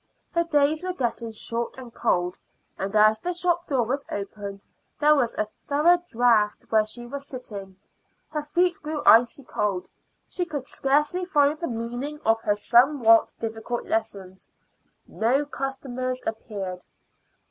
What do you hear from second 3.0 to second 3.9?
the shop door